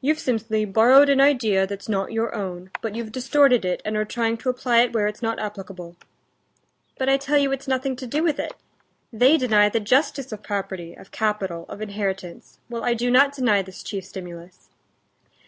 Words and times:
"You've 0.00 0.20
simply 0.20 0.64
borrowed 0.64 1.08
an 1.08 1.20
idea 1.20 1.66
that's 1.66 1.88
not 1.88 2.12
your 2.12 2.32
own, 2.36 2.70
but 2.80 2.94
you've 2.94 3.10
distorted 3.10 3.64
it, 3.64 3.82
and 3.84 3.96
are 3.96 4.04
trying 4.04 4.36
to 4.36 4.48
apply 4.48 4.82
it 4.82 4.92
where 4.92 5.08
it's 5.08 5.22
not 5.22 5.40
applicable." 5.40 5.96
"But 6.98 7.08
I 7.08 7.16
tell 7.16 7.36
you 7.36 7.50
it's 7.50 7.66
nothing 7.66 7.96
to 7.96 8.06
do 8.06 8.22
with 8.22 8.38
it. 8.38 8.52
They 9.12 9.36
deny 9.36 9.68
the 9.68 9.80
justice 9.80 10.30
of 10.30 10.44
property, 10.44 10.94
of 10.94 11.10
capital, 11.10 11.66
of 11.68 11.82
inheritance, 11.82 12.60
while 12.68 12.84
I 12.84 12.94
do 12.94 13.10
not 13.10 13.34
deny 13.34 13.60
this 13.60 13.82
chief 13.82 14.04
stimulus." 14.04 14.68